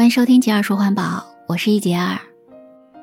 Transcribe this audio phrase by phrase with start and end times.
[0.00, 2.18] 欢迎收听杰尔说环保，我是一杰尔。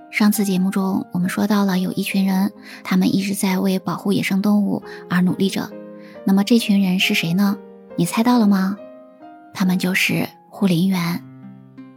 [0.10, 2.52] 上次节目中，我们说到了有一群人，
[2.84, 5.70] 他们一直在为保护野生动物而努力着。
[6.26, 7.56] 那么这群人是谁呢？
[7.98, 8.76] 你猜到了吗？
[9.54, 11.24] 他们就是护林员。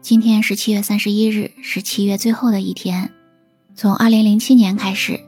[0.02, 3.10] 今天是七月三十一日，是七月最后的一天。
[3.74, 5.18] 从二零零七年开始，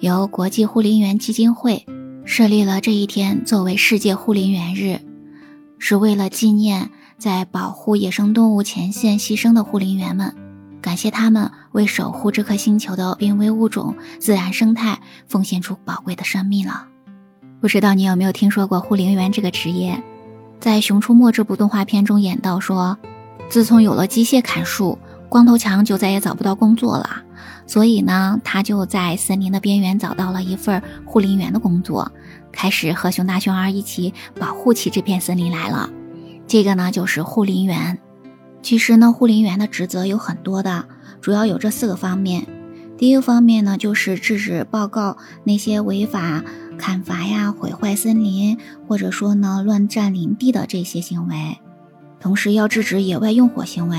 [0.00, 1.86] 由国际护林员基金会
[2.26, 5.00] 设立了这一天作为世界护林员日，
[5.78, 6.90] 是为了纪念。
[7.22, 10.34] 在保护野生动物前线牺牲的护林员们，
[10.80, 14.98] 感谢他们为守护这颗星球的濒危物种、自然生态
[15.28, 16.88] 奉献出宝贵的生命了。
[17.60, 20.02] 不知道你有没有听说过护林员这个职业？
[20.58, 22.98] 在《熊出没》这部动画片中演到说，
[23.48, 24.98] 自从有了机械砍树，
[25.28, 27.08] 光头强就再也找不到工作了，
[27.68, 32.10] 所以呢，他就在森林的边缘找到了一份护林员的工作，
[32.50, 35.88] 开始和熊大、熊二一起保护起这片森林来了。
[36.52, 37.98] 这个呢就是护林员。
[38.60, 40.84] 其实呢，护林员的职责有很多的，
[41.22, 42.46] 主要有这四个方面。
[42.98, 46.44] 第一个方面呢，就是制止报告那些违法
[46.76, 51.56] 砍伐呀、毁坏森林，或者说呢乱占林地的这些行为。
[52.22, 53.98] 同时要制止野外用火行为，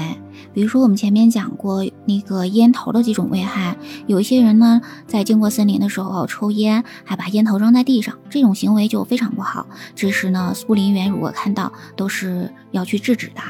[0.53, 3.75] 比如说我们前面讲过那个烟头的几种危害，
[4.07, 9.67] 有一些人呢在经过森林的时候抽烟，还把烟头扔在地上，这种行为就非常不好。
[9.93, 13.41] 这时呢，护林员如果看到，都是要去制止的。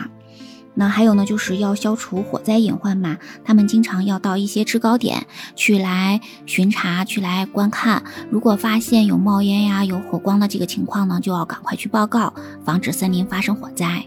[0.73, 8.01] 那还有呢，就是要消除火灾隐患嘛，他们经常要到一些制高点去来巡查，去来观看。
[8.31, 12.33] 如果发现有冒烟呀、有火光的这个情况呢，就要赶快去报告，
[12.65, 14.03] 防止森林发生火灾。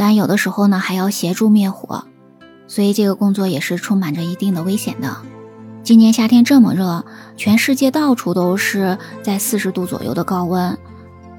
[0.00, 2.04] 但有的时候呢，还要协助灭火，
[2.66, 5.14] 所以这个工作也是充满着一定的危险的。
[5.82, 7.04] 今年夏天这么热，
[7.36, 10.78] 全世界到处都是在四十度左右的高温。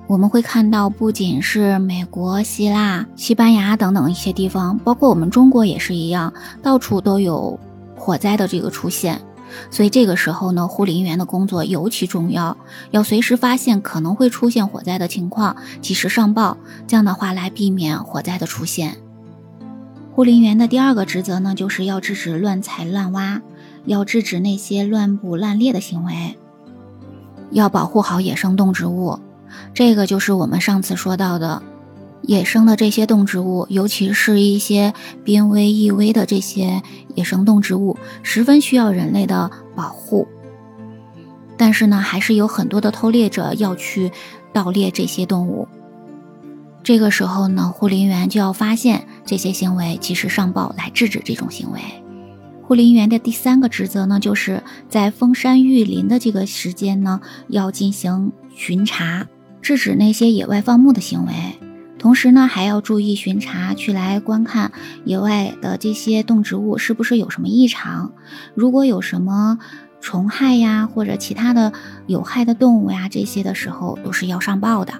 [0.05, 7.59] 我们会看到，不仅是美国、希腊、西班牙等等一些地方，包括我们中国也是一样，到处都有
[7.97, 9.19] 火灾的这个出现。
[9.69, 12.57] 所以这个时候呢，护林员的工作尤其重要，
[12.91, 16.57] 要随时发现可能会出现火灾的情况，及时上报，
[16.87, 18.97] 这样的话来避免火灾的出现。
[20.13, 23.41] 护林员的第二个职责呢，就是要制止乱采乱挖，
[23.85, 26.37] 要制止那些乱捕滥猎的行为，
[27.51, 29.19] 要保护好野生动植物。
[29.73, 31.61] 这个就是我们上次说到的。
[32.23, 34.93] 野生的这些动植物，尤其是一些
[35.23, 36.81] 濒危易危的这些
[37.15, 40.27] 野生动植物，十分需要人类的保护。
[41.57, 44.11] 但是呢，还是有很多的偷猎者要去
[44.51, 45.67] 盗猎这些动物。
[46.83, 51.79] 这个时候呢，护林员就要发现这些行为，及时上报来制止这种行为。
[52.63, 59.27] 护林员的第三个职责呢，就是在封山育林的这个时间呢，要进行巡查，
[59.61, 61.33] 制止那些野外放牧的行为。
[62.01, 64.71] 同时呢，还要注意巡查，去来观看
[65.05, 68.11] 野外的这些动植物是不是有什么异常。
[68.55, 69.59] 如果有什么
[69.99, 71.71] 虫害呀，或者其他的
[72.07, 74.93] 有害的动物呀，这些的时候都是要上报的。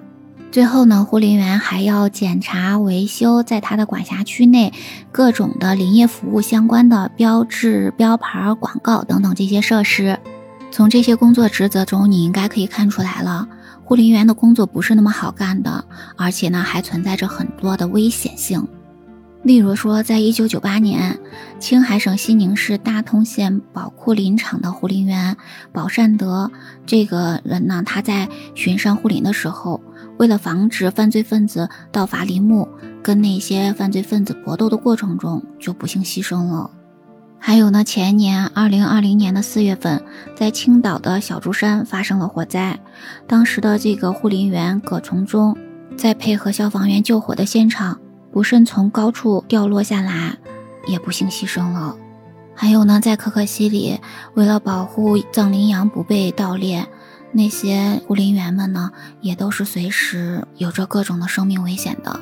[0.52, 4.72] 最后呢，护林员还要检查维修在他的管辖区内
[5.12, 10.20] 各种的林业服务相关的标志、标牌、广告等等这些设施。
[10.70, 13.48] 从这些工作职责中，你应该可以看出来了。
[13.92, 15.84] 护林员的工作不是那么好干的，
[16.16, 18.66] 而且呢还存在着很多的危险性。
[19.44, 21.20] 例如说，在一九九八年，
[21.60, 25.36] 青海省西宁市大通县宝库林场的护林员
[25.74, 26.50] 宝善德
[26.86, 29.82] 这个人呢，他在巡山护林的时候，
[30.18, 32.70] 为了防止犯罪分子盗伐林木，
[33.04, 36.72] 跟那些犯罪分子搏斗的过程中，就不幸牺牲了。
[37.44, 40.02] 还有呢，前年二零二零年的四月份，
[40.36, 42.80] 在青岛的小竹山发生了火灾，
[43.26, 45.58] 当时的这个护林员葛从忠，
[45.98, 48.00] 在配合消防员救火的现场，
[48.32, 50.38] 不慎从高处掉落下来，
[50.86, 51.96] 也不幸牺牲了。
[52.54, 54.00] 还有呢，在可可西里，
[54.36, 56.88] 为了保护藏羚羊不被盗猎，
[57.32, 62.20] 那些护林员们呢，也都是随时有着各种的生命危险的。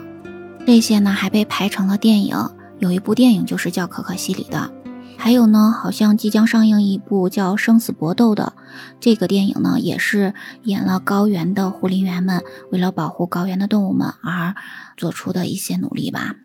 [0.65, 2.37] 这些呢，还被拍成了电影，
[2.79, 4.71] 有一部电影就是叫《可可西里》的。
[5.21, 8.53] 还有呢，好像即将上映一部叫《生死搏斗》的
[9.01, 10.33] 这个电影呢，也是
[10.63, 14.55] 演了高原的护林员们为了保护高原的动物们而
[14.95, 16.35] 做出的一些努力吧。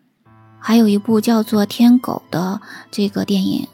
[0.59, 2.59] 还有一部叫做《天狗》的
[2.91, 3.65] 这个电影，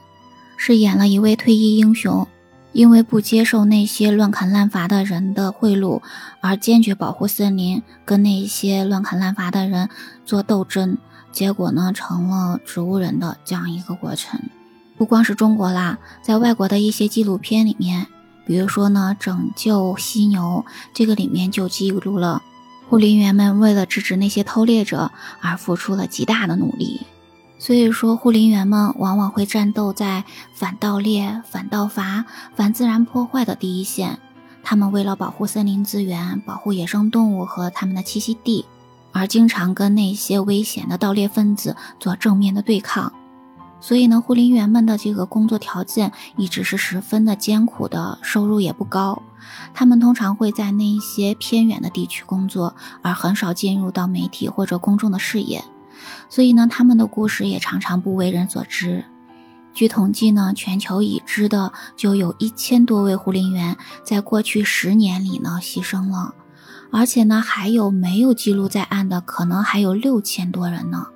[0.55, 2.27] 是演了一位退役英雄，
[2.71, 6.03] 因为不接受那些乱砍滥伐的人的贿赂，
[6.41, 9.89] 而坚决保护森林，跟那些乱砍滥伐的人
[10.25, 10.99] 做斗争，
[11.31, 14.39] 结果呢，成了植物人的这样一个过程。
[15.01, 18.05] 不光是中国啦，在外国的一些纪录片里面，
[18.45, 20.63] 比如说呢，《拯救犀牛》
[20.93, 22.43] 这个里面就记录了
[22.87, 25.09] 护林员们为了制止那些偷猎者
[25.39, 27.01] 而付出了极大的努力。
[27.57, 32.25] 所以说，护林员们往往会战斗在反盗猎、反盗伐、
[32.55, 34.19] 反自然破坏的第一线。
[34.61, 38.67] 他们为了保护森林资源、保护野生动物和它们的栖息地，
[39.11, 43.11] 而经常跟那些危险的盗猎分子做正面的对抗。
[43.81, 49.23] 所以呢，护林员们的这个工作条件一直是十分的艰苦的，收入也不高。
[49.73, 55.65] 他们通常会在那一些偏远的地区工作，而很少进入到媒体或者公众的视野。
[56.29, 59.03] 所以呢，他们的故事也常常不为人所知。
[59.73, 66.35] 据统计呢，全球已知的就有一千多位护林员在过去十年里呢牺牲了，
[66.91, 71.07] 而且呢，还有没有记录在案的，可能还有六千多人呢。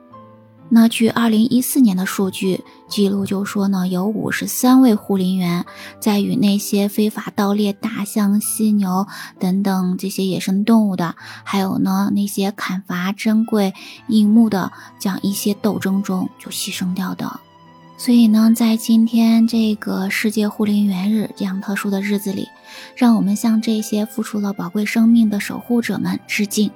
[0.68, 5.64] 那据二零一四年的数据记录，就说呢，有五十三位护林员
[6.00, 9.06] 在与那些非法盗猎大象、犀牛
[9.40, 13.74] 等等这些野生动物的，还有呢那些砍伐珍贵
[14.08, 17.40] 硬木的这样一些斗争中就牺牲掉的。
[17.98, 22.50] 所以呢，在今天这个世界护林员日这样特殊的日子里，
[22.98, 26.72] 让我们向这些付出了宝贵生命的守护者们致敬。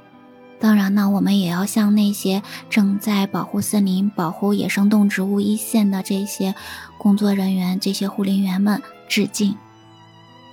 [0.60, 6.54] 当然呢，我们也要向那些正在保护森林、保护野生动植物一线的这些
[6.98, 9.56] 工作人员、这些护林员们致敬。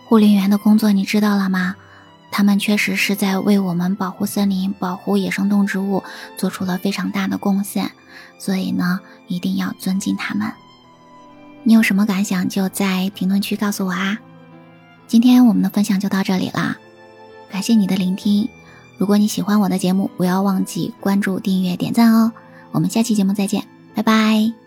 [0.07, 1.75] 护林员的工作你知道了吗？
[2.31, 6.05] 他们确实是在为我们保护森林、保护野生动植物
[6.37, 7.91] 做出了非常大的贡献，
[8.39, 10.53] 所以呢，一定要尊敬他们。
[11.63, 14.19] 你有什么感想，就在评论区告诉我啊！
[15.09, 16.77] 今天我们的分享就到这里啦，
[17.51, 18.49] 感谢你的聆听。
[18.99, 22.33] 如果你喜欢我的节目，不要忘记关注、订阅、点赞哦！
[22.73, 23.63] 我们下期节目再见，
[23.95, 24.66] 拜拜。